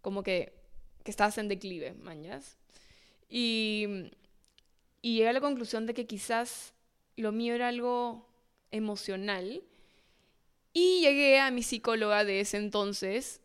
como 0.00 0.24
que, 0.24 0.52
que 1.04 1.12
estabas 1.12 1.38
en 1.38 1.46
declive, 1.46 1.94
mañas. 1.94 2.58
Y, 3.28 4.10
y 5.02 5.18
llegué 5.18 5.28
a 5.28 5.34
la 5.34 5.40
conclusión 5.40 5.86
de 5.86 5.94
que 5.94 6.08
quizás 6.08 6.74
lo 7.14 7.30
mío 7.30 7.54
era 7.54 7.68
algo 7.68 8.28
emocional. 8.72 9.62
Y 10.72 11.02
llegué 11.02 11.38
a 11.38 11.52
mi 11.52 11.62
psicóloga 11.62 12.24
de 12.24 12.40
ese 12.40 12.56
entonces 12.56 13.41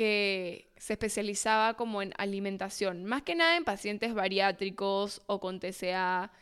que 0.00 0.72
se 0.78 0.94
especializaba 0.94 1.74
como 1.74 2.00
en 2.00 2.14
alimentación, 2.16 3.04
más 3.04 3.20
que 3.20 3.34
nada 3.34 3.58
en 3.58 3.64
pacientes 3.64 4.14
bariátricos 4.14 5.20
o 5.26 5.40
con 5.40 5.60
TCA 5.60 6.32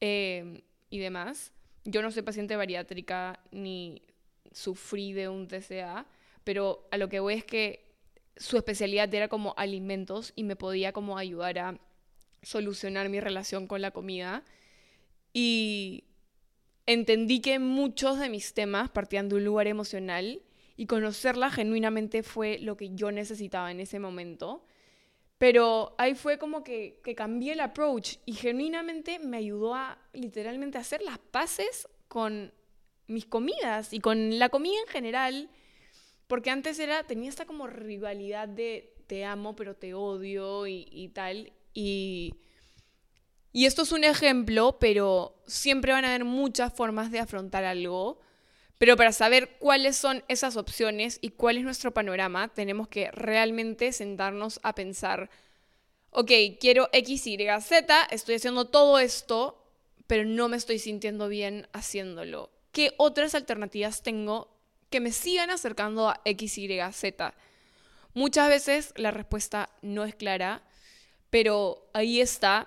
em, 0.00 0.60
y 0.90 0.98
demás. 0.98 1.52
Yo 1.84 2.02
no 2.02 2.10
soy 2.10 2.22
paciente 2.22 2.56
bariátrica 2.56 3.38
ni 3.52 4.02
sufrí 4.50 5.12
de 5.12 5.28
un 5.28 5.46
TCA, 5.46 6.04
pero 6.42 6.88
a 6.90 6.96
lo 6.96 7.08
que 7.08 7.20
voy 7.20 7.34
es 7.34 7.44
que 7.44 7.84
su 8.36 8.56
especialidad 8.56 9.14
era 9.14 9.28
como 9.28 9.54
alimentos 9.56 10.32
y 10.34 10.42
me 10.42 10.56
podía 10.56 10.92
como 10.92 11.16
ayudar 11.16 11.60
a 11.60 11.78
solucionar 12.42 13.08
mi 13.08 13.20
relación 13.20 13.68
con 13.68 13.82
la 13.82 13.92
comida. 13.92 14.42
Y 15.32 16.02
entendí 16.86 17.40
que 17.40 17.60
muchos 17.60 18.18
de 18.18 18.28
mis 18.28 18.52
temas 18.52 18.90
partían 18.90 19.28
de 19.28 19.36
un 19.36 19.44
lugar 19.44 19.68
emocional 19.68 20.42
y 20.80 20.86
conocerla 20.86 21.50
genuinamente 21.50 22.22
fue 22.22 22.58
lo 22.58 22.74
que 22.74 22.94
yo 22.94 23.12
necesitaba 23.12 23.70
en 23.70 23.80
ese 23.80 23.98
momento. 23.98 24.64
Pero 25.36 25.94
ahí 25.98 26.14
fue 26.14 26.38
como 26.38 26.64
que, 26.64 27.02
que 27.04 27.14
cambié 27.14 27.52
el 27.52 27.60
approach 27.60 28.16
y 28.24 28.32
genuinamente 28.32 29.18
me 29.18 29.36
ayudó 29.36 29.74
a 29.74 29.98
literalmente 30.14 30.78
hacer 30.78 31.02
las 31.02 31.18
paces 31.18 31.86
con 32.08 32.54
mis 33.08 33.26
comidas 33.26 33.92
y 33.92 34.00
con 34.00 34.38
la 34.38 34.48
comida 34.48 34.80
en 34.80 34.86
general. 34.86 35.50
Porque 36.26 36.48
antes 36.48 36.78
era, 36.78 37.04
tenía 37.04 37.28
esta 37.28 37.44
como 37.44 37.66
rivalidad 37.66 38.48
de 38.48 38.94
te 39.06 39.26
amo 39.26 39.54
pero 39.54 39.76
te 39.76 39.92
odio 39.92 40.66
y, 40.66 41.10
tal. 41.12 41.52
Y, 41.74 42.36
y 43.52 43.66
esto 43.66 43.82
es 43.82 43.92
un 43.92 44.04
ejemplo, 44.04 44.78
pero 44.80 45.42
siempre 45.46 45.92
van 45.92 46.06
a 46.06 46.08
haber 46.08 46.24
muchas 46.24 46.72
formas 46.72 47.10
de 47.10 47.18
afrontar 47.18 47.64
algo. 47.64 48.22
Pero 48.80 48.96
para 48.96 49.12
saber 49.12 49.58
cuáles 49.58 49.98
son 49.98 50.24
esas 50.28 50.56
opciones 50.56 51.18
y 51.20 51.32
cuál 51.32 51.58
es 51.58 51.64
nuestro 51.64 51.92
panorama, 51.92 52.48
tenemos 52.48 52.88
que 52.88 53.10
realmente 53.10 53.92
sentarnos 53.92 54.58
a 54.62 54.74
pensar, 54.74 55.28
ok, 56.12 56.30
quiero 56.58 56.88
X, 56.94 57.26
Y, 57.26 57.36
Z, 57.60 58.08
estoy 58.10 58.36
haciendo 58.36 58.68
todo 58.68 58.98
esto, 58.98 59.62
pero 60.06 60.24
no 60.24 60.48
me 60.48 60.56
estoy 60.56 60.78
sintiendo 60.78 61.28
bien 61.28 61.68
haciéndolo. 61.74 62.50
¿Qué 62.72 62.94
otras 62.96 63.34
alternativas 63.34 64.02
tengo 64.02 64.48
que 64.88 65.00
me 65.00 65.12
sigan 65.12 65.50
acercando 65.50 66.08
a 66.08 66.22
X, 66.24 66.56
Y, 66.56 66.80
Z? 66.92 67.34
Muchas 68.14 68.48
veces 68.48 68.94
la 68.96 69.10
respuesta 69.10 69.68
no 69.82 70.06
es 70.06 70.14
clara, 70.14 70.62
pero 71.28 71.90
ahí 71.92 72.22
está. 72.22 72.66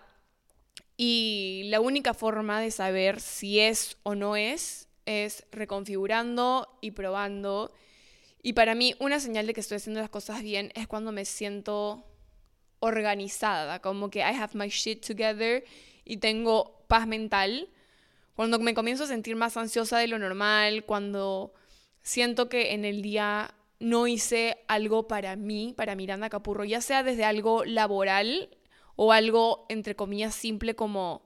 Y 0.96 1.64
la 1.70 1.80
única 1.80 2.14
forma 2.14 2.62
de 2.62 2.70
saber 2.70 3.20
si 3.20 3.62
es 3.62 3.98
o 4.04 4.14
no 4.14 4.36
es 4.36 4.88
es 5.06 5.46
reconfigurando 5.52 6.78
y 6.82 6.92
probando. 6.92 7.72
Y 8.42 8.54
para 8.54 8.76
mí 8.76 8.96
una 9.00 9.20
señal 9.20 9.48
de 9.48 9.54
que 9.54 9.62
estoy 9.62 9.78
haciendo 9.78 10.02
las 10.02 10.10
cosas 10.10 10.42
bien 10.42 10.72
es 10.76 10.88
cuando 10.88 11.12
me 11.12 11.26
siento 11.26 12.04
organizada, 12.80 13.80
como 13.80 14.10
que 14.10 14.20
I 14.20 14.36
have 14.36 14.54
my 14.54 14.68
shit 14.68 15.06
together 15.06 15.64
y 16.04 16.18
tengo 16.18 16.86
paz 16.88 17.08
mental. 17.08 17.70
Cuando 18.36 18.60
me 18.60 18.74
comienzo 18.74 19.06
a 19.06 19.08
sentir 19.08 19.36
más 19.36 19.56
ansiosa 19.56 19.98
de 20.00 20.08
lo 20.08 20.20
normal, 20.20 20.86
cuando 20.86 21.54
siento 22.02 22.50
que 22.50 22.74
en 22.74 22.84
el 22.84 23.02
día 23.02 23.54
no 23.80 24.08
hice 24.08 24.58
algo 24.68 25.08
para 25.08 25.36
mí, 25.36 25.74
para 25.76 25.96
Miranda 25.96 26.30
Capurro, 26.30 26.66
ya 26.66 26.82
sea 26.82 27.04
desde 27.04 27.26
algo 27.26 27.64
laboral 27.66 28.50
o 28.96 29.12
algo 29.12 29.66
entre 29.70 29.96
comillas 29.96 30.36
simple 30.36 30.76
como 30.76 31.24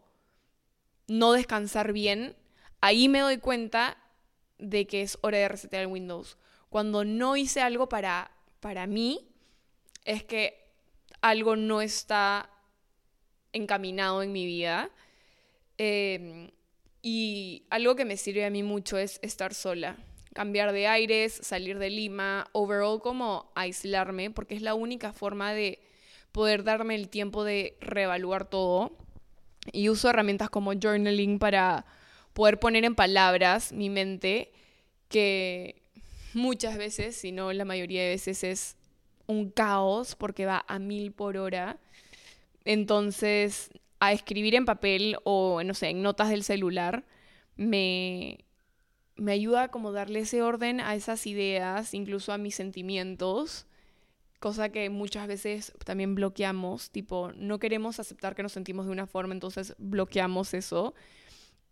no 1.08 1.34
descansar 1.34 1.94
bien, 1.94 2.36
ahí 2.82 3.08
me 3.08 3.20
doy 3.20 3.38
cuenta 3.38 3.98
de 4.58 4.88
que 4.88 5.02
es 5.02 5.18
hora 5.22 5.38
de 5.38 5.48
resetear 5.48 5.84
el 5.84 5.88
Windows. 5.88 6.38
Cuando 6.70 7.06
no 7.06 7.38
hice 7.38 7.62
algo 7.62 7.90
para, 7.90 8.32
para 8.60 8.88
mí, 8.88 9.28
es 10.06 10.24
que 10.24 10.68
algo 11.22 11.56
no 11.56 11.82
está 11.82 12.50
encaminado 13.54 14.24
en 14.24 14.32
mi 14.32 14.46
vida. 14.46 14.90
Em, 15.78 16.52
y 17.02 17.66
algo 17.70 17.96
que 17.96 18.06
me 18.06 18.18
sirve 18.18 18.46
a 18.46 18.50
mí 18.50 18.64
mucho 18.64 18.98
es 18.98 19.20
estar 19.22 19.54
sola. 19.54 19.98
Cambiar 20.34 20.72
de 20.72 20.88
aires, 20.88 21.34
salir 21.34 21.80
de 21.80 21.90
Lima, 21.90 22.48
overall 22.52 23.00
como 23.02 23.52
aislarme, 23.56 24.30
porque 24.30 24.56
es 24.56 24.62
la 24.62 24.76
única 24.76 25.14
forma 25.14 25.54
de 25.54 25.80
poder 26.32 26.64
darme 26.64 26.96
el 26.96 27.10
tiempo 27.10 27.44
de 27.44 27.78
reevaluar 27.82 28.50
todo. 28.50 28.98
Y 29.72 29.90
uso 29.90 30.10
herramientas 30.10 30.50
como 30.50 30.74
journaling 30.74 31.40
para 31.40 31.86
poder 32.38 32.60
poner 32.60 32.86
en 32.86 32.94
palabras 32.94 33.74
mi 33.74 33.90
mente 33.90 34.52
que 35.10 35.82
muchas 36.36 36.78
veces, 36.78 37.16
si 37.16 37.32
no 37.32 37.52
la 37.52 37.66
mayoría 37.66 38.04
de 38.04 38.10
veces 38.10 38.44
es 38.44 38.76
un 39.26 39.50
caos 39.50 40.14
porque 40.14 40.46
va 40.46 40.64
a 40.68 40.78
mil 40.78 41.12
por 41.12 41.36
hora. 41.38 41.80
Entonces, 42.64 43.72
a 44.00 44.14
escribir 44.14 44.54
en 44.54 44.66
papel 44.66 45.18
o, 45.24 45.64
no 45.64 45.74
sé, 45.74 45.90
en 45.90 46.04
notas 46.04 46.30
del 46.30 46.44
celular, 46.44 47.06
me, 47.56 48.46
me 49.16 49.32
ayuda 49.32 49.64
a 49.64 49.68
como 49.70 49.92
darle 49.92 50.20
ese 50.20 50.44
orden 50.44 50.80
a 50.80 50.94
esas 50.94 51.26
ideas, 51.26 51.96
incluso 51.96 52.34
a 52.34 52.38
mis 52.38 52.54
sentimientos, 52.54 53.66
cosa 54.40 54.70
que 54.70 54.92
muchas 54.92 55.28
veces 55.28 55.74
también 55.86 56.14
bloqueamos, 56.14 56.92
tipo, 56.92 57.32
no 57.36 57.58
queremos 57.58 58.00
aceptar 58.00 58.36
que 58.36 58.44
nos 58.44 58.52
sentimos 58.52 58.86
de 58.86 58.92
una 58.92 59.08
forma, 59.08 59.34
entonces 59.34 59.74
bloqueamos 59.80 60.54
eso. 60.54 60.94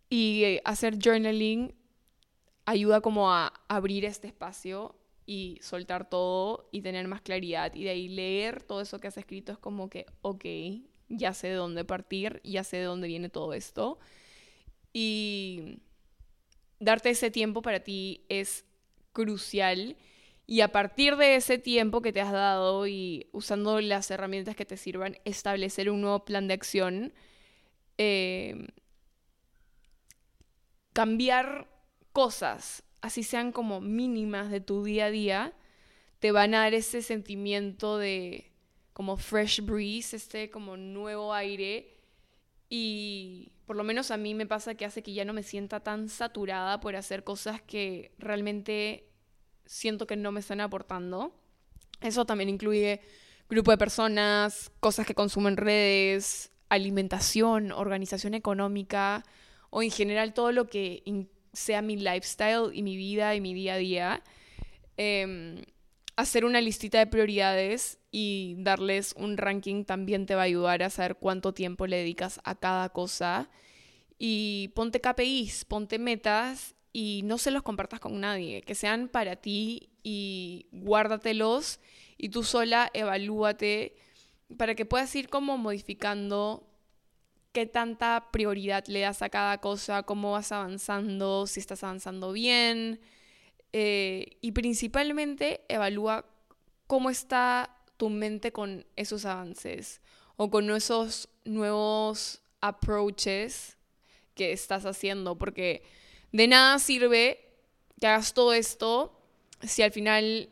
Y 0.08 0.44
eh, 0.44 0.62
hacer 0.64 0.98
journaling 1.02 1.74
ayuda 2.64 3.00
como 3.00 3.32
a 3.32 3.52
abrir 3.68 4.04
este 4.04 4.26
espacio 4.26 4.96
y 5.26 5.58
soltar 5.60 6.08
todo 6.08 6.68
y 6.72 6.82
tener 6.82 7.06
más 7.08 7.20
claridad. 7.20 7.74
Y 7.74 7.84
de 7.84 7.90
ahí 7.90 8.08
leer 8.08 8.62
todo 8.62 8.80
eso 8.80 9.00
que 9.00 9.08
has 9.08 9.16
escrito 9.16 9.52
es 9.52 9.58
como 9.58 9.90
que, 9.90 10.06
ok, 10.22 10.44
ya 11.08 11.34
sé 11.34 11.48
de 11.48 11.54
dónde 11.54 11.84
partir, 11.84 12.40
ya 12.44 12.64
sé 12.64 12.78
de 12.78 12.84
dónde 12.84 13.08
viene 13.08 13.28
todo 13.28 13.52
esto. 13.52 13.98
Y 14.92 15.80
darte 16.78 17.10
ese 17.10 17.30
tiempo 17.30 17.62
para 17.62 17.80
ti 17.80 18.24
es 18.28 18.64
crucial. 19.12 19.96
Y 20.46 20.60
a 20.60 20.70
partir 20.70 21.16
de 21.16 21.34
ese 21.34 21.58
tiempo 21.58 22.02
que 22.02 22.12
te 22.12 22.20
has 22.20 22.32
dado 22.32 22.86
y 22.86 23.26
usando 23.32 23.80
las 23.80 24.10
herramientas 24.10 24.54
que 24.54 24.64
te 24.64 24.76
sirvan, 24.76 25.18
establecer 25.24 25.90
un 25.90 26.00
nuevo 26.00 26.24
plan 26.24 26.46
de 26.46 26.54
acción. 26.54 27.12
Eh, 27.98 28.68
cambiar 30.96 31.68
cosas 32.14 32.82
así 33.02 33.22
sean 33.22 33.52
como 33.52 33.82
mínimas 33.82 34.50
de 34.50 34.62
tu 34.62 34.82
día 34.82 35.04
a 35.04 35.10
día, 35.10 35.52
te 36.20 36.32
van 36.32 36.54
a 36.54 36.60
dar 36.60 36.72
ese 36.72 37.02
sentimiento 37.02 37.98
de 37.98 38.50
como 38.94 39.18
fresh 39.18 39.60
breeze, 39.60 40.16
este 40.16 40.50
como 40.50 40.78
nuevo 40.78 41.34
aire. 41.34 41.98
Y 42.70 43.52
por 43.66 43.76
lo 43.76 43.84
menos 43.84 44.10
a 44.10 44.16
mí 44.16 44.32
me 44.32 44.46
pasa 44.46 44.74
que 44.74 44.86
hace 44.86 45.02
que 45.02 45.12
ya 45.12 45.26
no 45.26 45.34
me 45.34 45.42
sienta 45.42 45.80
tan 45.80 46.08
saturada 46.08 46.80
por 46.80 46.96
hacer 46.96 47.24
cosas 47.24 47.60
que 47.60 48.14
realmente 48.18 49.10
siento 49.66 50.06
que 50.06 50.16
no 50.16 50.32
me 50.32 50.40
están 50.40 50.62
aportando. 50.62 51.38
Eso 52.00 52.24
también 52.24 52.48
incluye 52.48 53.02
grupo 53.50 53.70
de 53.70 53.76
personas, 53.76 54.72
cosas 54.80 55.06
que 55.06 55.14
consumen 55.14 55.58
redes, 55.58 56.52
alimentación, 56.70 57.70
organización 57.70 58.32
económica 58.32 59.22
o 59.70 59.82
en 59.82 59.90
general 59.90 60.34
todo 60.34 60.52
lo 60.52 60.66
que 60.68 61.02
sea 61.52 61.82
mi 61.82 61.96
lifestyle 61.96 62.70
y 62.72 62.82
mi 62.82 62.96
vida 62.96 63.34
y 63.34 63.40
mi 63.40 63.54
día 63.54 63.74
a 63.74 63.78
día. 63.78 64.22
Em, 64.96 65.62
hacer 66.16 66.44
una 66.44 66.60
listita 66.60 66.98
de 66.98 67.06
prioridades 67.06 67.98
y 68.10 68.56
darles 68.58 69.14
un 69.16 69.36
ranking 69.36 69.84
también 69.84 70.26
te 70.26 70.34
va 70.34 70.42
a 70.42 70.44
ayudar 70.44 70.82
a 70.82 70.90
saber 70.90 71.16
cuánto 71.16 71.52
tiempo 71.52 71.86
le 71.86 71.98
dedicas 71.98 72.40
a 72.44 72.54
cada 72.54 72.88
cosa. 72.90 73.50
Y 74.18 74.68
ponte 74.74 75.00
KPIs, 75.00 75.66
ponte 75.66 75.98
metas 75.98 76.74
y 76.92 77.20
no 77.24 77.36
se 77.36 77.50
los 77.50 77.62
compartas 77.62 78.00
con 78.00 78.20
nadie, 78.20 78.62
que 78.62 78.74
sean 78.74 79.08
para 79.08 79.36
ti 79.36 79.90
y 80.02 80.66
guárdatelos 80.72 81.80
y 82.16 82.30
tú 82.30 82.42
sola 82.42 82.90
evalúate 82.94 83.96
para 84.56 84.74
que 84.74 84.86
puedas 84.86 85.14
ir 85.14 85.28
como 85.28 85.58
modificando 85.58 86.65
qué 87.56 87.64
tanta 87.64 88.28
prioridad 88.32 88.84
le 88.86 89.00
das 89.00 89.22
a 89.22 89.30
cada 89.30 89.62
cosa, 89.62 90.02
cómo 90.02 90.32
vas 90.32 90.52
avanzando, 90.52 91.46
si 91.46 91.58
estás 91.58 91.82
avanzando 91.82 92.32
bien. 92.32 93.00
Eh, 93.72 94.36
y 94.42 94.52
principalmente 94.52 95.64
evalúa 95.66 96.26
cómo 96.86 97.08
está 97.08 97.74
tu 97.96 98.10
mente 98.10 98.52
con 98.52 98.84
esos 98.94 99.24
avances 99.24 100.02
o 100.36 100.50
con 100.50 100.70
esos 100.70 101.30
nuevos 101.46 102.42
approaches 102.60 103.78
que 104.34 104.52
estás 104.52 104.84
haciendo, 104.84 105.38
porque 105.38 105.82
de 106.32 106.48
nada 106.48 106.78
sirve 106.78 107.40
que 107.98 108.06
hagas 108.06 108.34
todo 108.34 108.52
esto 108.52 109.18
si 109.62 109.80
al 109.80 109.92
final 109.92 110.50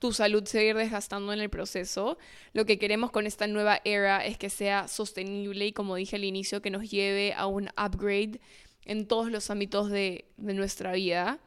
tu 0.00 0.12
salud 0.12 0.44
se 0.46 0.58
va 0.58 0.62
a 0.62 0.66
ir 0.66 0.76
desgastando 0.76 1.32
en 1.32 1.40
el 1.40 1.50
proceso. 1.50 2.18
Lo 2.54 2.64
que 2.64 2.78
queremos 2.78 3.10
con 3.10 3.26
esta 3.26 3.46
nueva 3.46 3.80
era 3.84 4.24
es 4.24 4.38
que 4.38 4.48
sea 4.48 4.88
sostenible 4.88 5.66
y 5.66 5.72
como 5.72 5.94
dije 5.94 6.16
al 6.16 6.24
inicio, 6.24 6.62
que 6.62 6.70
nos 6.70 6.90
lleve 6.90 7.34
a 7.34 7.46
un 7.46 7.68
upgrade 7.76 8.40
en 8.86 9.06
todos 9.06 9.30
los 9.30 9.50
ámbitos 9.50 9.90
de, 9.90 10.24
nuestra 10.38 10.92
vida. 10.92 11.38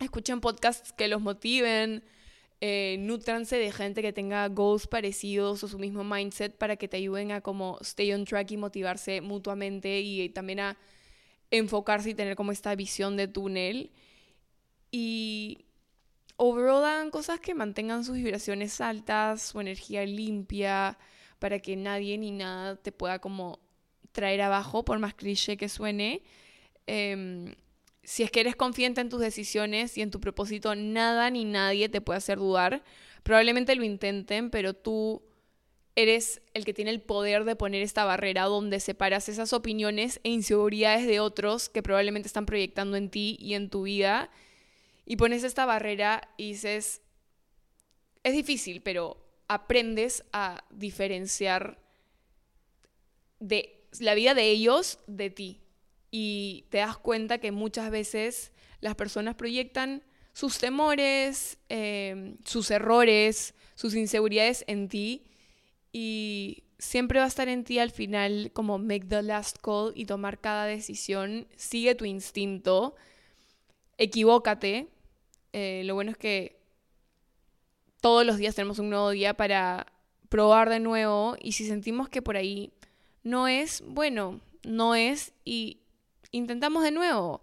Escuchen 0.00 0.40
podcasts 0.40 0.94
que 0.94 1.06
los 1.06 1.20
motiven, 1.20 2.02
eh, 2.62 2.96
nutranse 2.98 3.56
de 3.56 3.70
gente 3.70 4.00
que 4.00 4.14
tenga 4.14 4.48
goals 4.48 4.86
parecidos 4.86 5.62
o 5.62 5.68
su 5.68 5.78
mismo 5.78 6.02
mindset 6.02 6.56
para 6.56 6.76
que 6.76 6.88
te 6.88 6.96
ayuden 6.96 7.30
a 7.30 7.42
como 7.42 7.78
stay 7.82 8.10
on 8.14 8.24
track 8.24 8.52
y 8.52 8.56
motivarse 8.56 9.20
mutuamente 9.20 10.00
y 10.00 10.30
también 10.30 10.60
a 10.60 10.78
enfocarse 11.50 12.10
y 12.10 12.14
tener 12.14 12.36
como 12.36 12.52
esta 12.52 12.74
visión 12.74 13.18
de 13.18 13.28
túnel. 13.28 13.90
Y 14.90 15.65
overall 16.36 17.10
cosas 17.10 17.40
que 17.40 17.54
mantengan 17.54 18.04
sus 18.04 18.16
vibraciones 18.16 18.80
altas, 18.80 19.42
su 19.42 19.60
energía 19.60 20.04
limpia, 20.04 20.98
para 21.38 21.58
que 21.58 21.76
nadie 21.76 22.18
ni 22.18 22.30
nada 22.30 22.76
te 22.76 22.92
pueda 22.92 23.18
como 23.18 23.60
traer 24.12 24.42
abajo, 24.42 24.84
por 24.84 24.98
más 24.98 25.14
cliché 25.14 25.56
que 25.56 25.68
suene. 25.68 26.22
Em, 26.86 27.54
si 28.02 28.22
es 28.22 28.30
que 28.30 28.40
eres 28.40 28.56
confiante 28.56 29.00
en 29.00 29.08
tus 29.08 29.20
decisiones 29.20 29.98
y 29.98 30.02
en 30.02 30.10
tu 30.10 30.20
propósito, 30.20 30.74
nada 30.74 31.30
ni 31.30 31.44
nadie 31.44 31.88
te 31.88 32.00
puede 32.00 32.18
hacer 32.18 32.38
dudar. 32.38 32.82
Probablemente 33.22 33.74
lo 33.74 33.84
intenten, 33.84 34.50
pero 34.50 34.74
tú 34.74 35.22
eres 35.96 36.42
el 36.54 36.64
que 36.64 36.74
tiene 36.74 36.90
el 36.90 37.00
poder 37.00 37.44
de 37.44 37.56
poner 37.56 37.82
esta 37.82 38.04
barrera 38.04 38.44
donde 38.44 38.80
separas 38.80 39.28
esas 39.28 39.52
opiniones 39.52 40.20
e 40.22 40.30
inseguridades 40.30 41.06
de 41.06 41.20
otros 41.20 41.68
que 41.68 41.82
probablemente 41.82 42.28
están 42.28 42.46
proyectando 42.46 42.96
en 42.96 43.10
ti 43.10 43.36
y 43.40 43.54
en 43.54 43.70
tu 43.70 43.82
vida 43.82 44.30
y 45.06 45.16
pones 45.16 45.44
esta 45.44 45.64
barrera 45.64 46.28
y 46.36 46.48
dices, 46.48 47.00
es 48.24 48.34
difícil, 48.34 48.82
pero 48.82 49.16
aprendes 49.48 50.24
a 50.32 50.64
diferenciar 50.70 51.80
de 53.38 53.86
la 54.00 54.14
vida 54.14 54.34
de 54.34 54.50
ellos 54.50 54.98
de 55.06 55.30
ti. 55.30 55.60
Y 56.10 56.66
te 56.70 56.78
das 56.78 56.98
cuenta 56.98 57.38
que 57.38 57.52
muchas 57.52 57.90
veces 57.90 58.52
las 58.80 58.96
personas 58.96 59.36
proyectan 59.36 60.02
sus 60.32 60.58
temores, 60.58 61.58
em, 61.68 62.36
sus 62.44 62.70
errores, 62.70 63.54
sus 63.74 63.94
inseguridades 63.94 64.64
en 64.66 64.88
ti 64.88 65.24
y 65.92 66.64
siempre 66.78 67.20
va 67.20 67.24
a 67.24 67.28
estar 67.28 67.48
en 67.48 67.64
ti 67.64 67.78
al 67.78 67.90
final 67.90 68.50
como 68.52 68.78
make 68.78 69.06
the 69.06 69.22
last 69.22 69.58
call 69.62 69.92
y 69.94 70.04
tomar 70.04 70.40
cada 70.40 70.66
decisión. 70.66 71.46
Sigue 71.56 71.94
tu 71.94 72.04
instinto, 72.04 72.96
equivócate, 73.98 74.88
eh, 75.58 75.84
lo 75.84 75.94
bueno 75.94 76.10
es 76.10 76.18
que 76.18 76.60
todos 78.02 78.26
los 78.26 78.36
días 78.36 78.54
tenemos 78.54 78.78
un 78.78 78.90
nuevo 78.90 79.08
día 79.08 79.32
para 79.32 79.86
probar 80.28 80.68
de 80.68 80.80
nuevo 80.80 81.34
y 81.40 81.52
si 81.52 81.66
sentimos 81.66 82.10
que 82.10 82.20
por 82.20 82.36
ahí 82.36 82.74
no 83.22 83.48
es, 83.48 83.82
bueno, 83.86 84.42
no 84.64 84.94
es 84.94 85.32
y 85.46 85.80
intentamos 86.30 86.82
de 86.82 86.90
nuevo. 86.90 87.40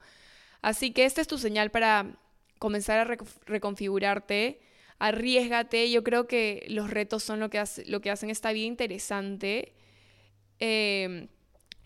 Así 0.62 0.92
que 0.92 1.06
esta 1.06 1.22
es 1.22 1.28
tu 1.28 1.40
señal 1.40 1.72
para 1.72 2.20
comenzar 2.60 3.00
a 3.00 3.18
reconfigurarte. 3.48 4.62
Arriesgate, 5.00 5.90
yo 5.90 6.04
creo 6.04 6.28
que 6.28 6.68
los 6.70 6.92
retos 6.92 7.24
son 7.24 7.40
lo 7.40 7.50
que, 7.50 7.64
lo 7.88 8.00
que 8.00 8.12
hacen 8.12 8.30
esta 8.30 8.54
vida 8.54 8.68
interesante. 8.68 9.74
Em, 10.60 11.30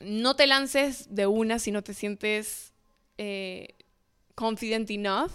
no 0.02 0.36
te 0.36 0.46
lances 0.46 1.08
de 1.16 1.26
una 1.26 1.58
si 1.58 1.72
no 1.72 1.84
te 1.84 1.94
sientes 1.94 2.74
eh, 3.18 3.76
confident 4.36 4.92
enough 4.92 5.32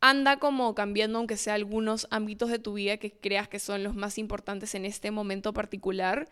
anda 0.00 0.38
como 0.38 0.74
cambiando, 0.74 1.18
aunque 1.18 1.36
sea 1.36 1.54
algunos 1.54 2.06
ámbitos 2.10 2.50
de 2.50 2.58
tu 2.58 2.74
vida 2.74 2.96
que 2.98 3.12
creas 3.12 3.48
que 3.48 3.58
son 3.58 3.82
los 3.82 3.94
más 3.94 4.18
importantes 4.18 4.74
en 4.74 4.84
este 4.84 5.10
momento 5.10 5.52
particular. 5.52 6.28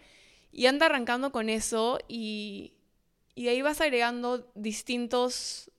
Y 0.53 0.67
anda 0.67 0.87
arrancando 0.87 1.33
con 1.33 1.49
eso 1.49 1.99
y, 2.09 2.75
y 3.35 3.49
ahí 3.49 3.63
vas 3.63 3.81
agregando 3.81 4.51
distintos, 4.55 5.71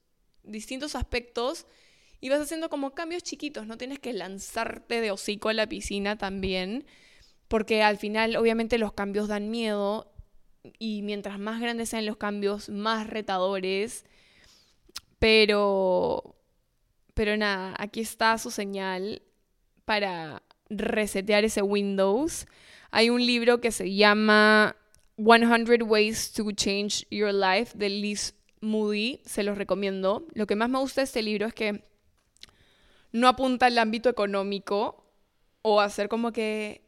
distintos 0.43 0.95
aspectos 0.95 1.65
y 2.19 2.29
vas 2.29 2.41
haciendo 2.41 2.69
como 2.69 2.93
cambios 2.93 3.23
chiquitos. 3.23 3.67
No 3.67 3.77
tienes 3.77 3.99
que 3.99 4.13
lanzarte 4.13 4.99
de 5.01 5.11
hocico 5.11 5.49
a 5.49 5.53
la 5.53 5.67
piscina 5.67 6.17
también, 6.17 6.85
porque 7.47 7.83
al 7.83 7.97
final 7.97 8.35
obviamente 8.35 8.77
los 8.77 8.93
cambios 8.93 9.27
dan 9.27 9.49
miedo 9.49 10.11
y 10.79 11.03
mientras 11.03 11.39
más 11.39 11.61
grandes 11.61 11.89
sean 11.89 12.05
los 12.05 12.17
cambios, 12.17 12.69
más 12.69 13.07
retadores. 13.07 14.05
Pero 15.19 16.35
pero 17.15 17.35
nada, 17.37 17.73
aquí 17.79 18.01
está 18.01 18.37
su 18.37 18.51
señal 18.51 19.23
para 19.85 20.43
resetear 20.69 21.43
ese 21.45 21.61
Windows. 21.61 22.45
Hay 22.91 23.09
un 23.09 23.25
libro 23.25 23.61
que 23.61 23.71
se 23.71 23.95
llama 23.95 24.75
100 25.17 25.83
Ways 25.83 26.33
to 26.33 26.51
Change 26.51 27.07
Your 27.09 27.33
Life 27.33 27.77
de 27.77 27.89
Liz 27.89 28.35
Moody, 28.61 29.21
se 29.25 29.43
los 29.43 29.57
recomiendo. 29.57 30.27
Lo 30.33 30.45
que 30.45 30.55
más 30.55 30.69
me 30.69 30.79
gusta 30.79 31.01
de 31.01 31.05
este 31.05 31.23
libro 31.23 31.47
es 31.47 31.53
que 31.53 31.85
no 33.11 33.29
apunta 33.29 33.67
al 33.67 33.77
ámbito 33.77 34.09
económico 34.09 35.05
o 35.61 35.79
hacer 35.79 36.09
como 36.09 36.33
que 36.33 36.83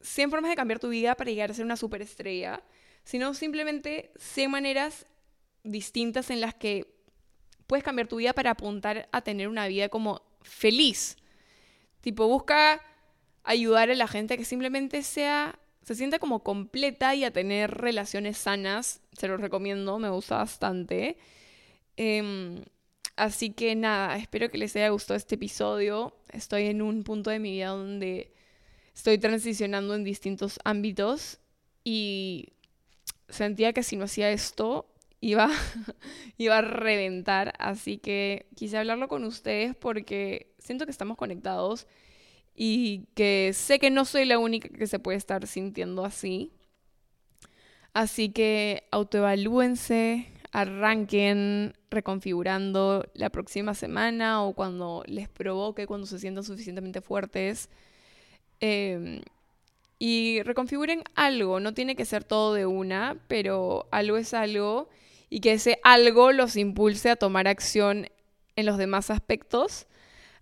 100 0.00 0.30
formas 0.30 0.50
de 0.50 0.56
cambiar 0.56 0.80
tu 0.80 0.88
vida 0.88 1.14
para 1.14 1.30
llegar 1.30 1.50
a 1.50 1.54
ser 1.54 1.64
una 1.64 1.76
superestrella, 1.76 2.62
sino 3.04 3.34
simplemente 3.34 4.10
100 4.16 4.50
maneras 4.50 5.06
distintas 5.62 6.30
en 6.30 6.40
las 6.40 6.54
que 6.54 6.99
puedes 7.70 7.84
cambiar 7.84 8.08
tu 8.08 8.16
vida 8.16 8.32
para 8.32 8.50
apuntar 8.50 9.08
a 9.12 9.20
tener 9.22 9.46
una 9.46 9.68
vida 9.68 9.88
como 9.88 10.22
feliz. 10.42 11.16
Tipo, 12.00 12.26
busca 12.26 12.82
ayudar 13.44 13.92
a 13.92 13.94
la 13.94 14.08
gente 14.08 14.36
que 14.36 14.44
simplemente 14.44 15.04
sea, 15.04 15.56
se 15.84 15.94
sienta 15.94 16.18
como 16.18 16.42
completa 16.42 17.14
y 17.14 17.22
a 17.22 17.32
tener 17.32 17.70
relaciones 17.70 18.38
sanas. 18.38 19.02
Se 19.16 19.28
los 19.28 19.40
recomiendo, 19.40 20.00
me 20.00 20.08
gusta 20.08 20.38
bastante. 20.38 21.16
Em, 21.96 22.60
así 23.14 23.50
que 23.50 23.76
nada, 23.76 24.16
espero 24.16 24.50
que 24.50 24.58
les 24.58 24.74
haya 24.74 24.88
gustado 24.88 25.16
este 25.16 25.36
episodio. 25.36 26.16
Estoy 26.32 26.66
en 26.66 26.82
un 26.82 27.04
punto 27.04 27.30
de 27.30 27.38
mi 27.38 27.52
vida 27.52 27.68
donde 27.68 28.32
estoy 28.92 29.16
transicionando 29.18 29.94
en 29.94 30.02
distintos 30.02 30.58
ámbitos 30.64 31.38
y 31.84 32.48
sentía 33.28 33.72
que 33.72 33.84
si 33.84 33.94
no 33.94 34.06
hacía 34.06 34.32
esto, 34.32 34.89
iba, 35.20 35.48
iba 36.38 36.58
a 36.58 36.62
reventar. 36.62 37.54
Así 37.58 37.98
que 37.98 38.46
quise 38.56 38.78
hablarlo 38.78 39.08
con 39.08 39.24
ustedes 39.24 39.74
porque 39.76 40.52
siento 40.58 40.84
que 40.84 40.92
estamos 40.92 41.16
conectados 41.16 41.86
y 42.54 43.06
que 43.14 43.52
sé 43.54 43.78
que 43.78 43.90
no 43.90 44.04
soy 44.04 44.24
la 44.24 44.38
única 44.38 44.68
que 44.68 44.86
se 44.86 44.98
puede 44.98 45.18
estar 45.18 45.46
sintiendo 45.46 46.04
así. 46.04 46.52
Así 47.92 48.30
que 48.30 48.84
autoevalúense, 48.92 50.28
arranquen 50.52 51.74
reconfigurando 51.90 53.04
la 53.14 53.30
próxima 53.30 53.74
semana 53.74 54.44
o 54.44 54.54
cuando 54.54 55.02
les 55.06 55.28
provoque, 55.28 55.86
cuando 55.86 56.06
se 56.06 56.18
sientan 56.18 56.44
suficientemente 56.44 57.00
fuertes. 57.00 57.68
Em, 58.60 59.22
y 59.98 60.42
reconfiguren 60.42 61.02
algo, 61.14 61.60
no 61.60 61.74
tiene 61.74 61.96
que 61.96 62.04
ser 62.04 62.24
todo 62.24 62.54
de 62.54 62.66
una, 62.66 63.18
pero 63.28 63.88
algo 63.90 64.16
es 64.16 64.34
algo 64.34 64.88
y 65.30 65.40
que 65.40 65.52
ese 65.52 65.78
algo 65.84 66.32
los 66.32 66.56
impulse 66.56 67.08
a 67.08 67.16
tomar 67.16 67.48
acción 67.48 68.08
en 68.56 68.66
los 68.66 68.76
demás 68.76 69.10
aspectos. 69.10 69.86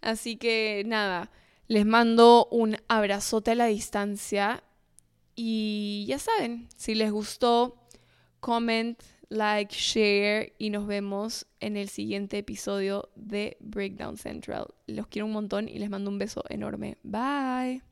Así 0.01 0.37
que 0.37 0.83
nada, 0.87 1.31
les 1.69 1.87
mando 1.87 2.49
un 2.51 2.77
abrazote 2.89 3.53
a 3.53 3.55
la 3.55 3.67
distancia 3.67 4.65
y 5.37 6.07
ya 6.09 6.19
saben, 6.19 6.69
si 6.77 6.95
les 6.95 7.13
gustó, 7.13 7.77
comment, 8.41 9.01
like, 9.29 9.75
share 9.77 10.55
y 10.59 10.71
nos 10.71 10.87
vemos 10.87 11.47
en 11.61 11.77
el 11.77 11.89
siguiente 11.89 12.39
episodio 12.39 13.11
de 13.15 13.57
Breakdown 13.61 14.17
Central. 14.17 14.69
Los 14.87 15.07
quiero 15.07 15.27
un 15.27 15.33
montón 15.33 15.69
y 15.69 15.79
les 15.79 15.91
mando 15.91 16.11
un 16.11 16.19
beso 16.19 16.43
enorme. 16.49 16.99
Bye. 17.03 17.83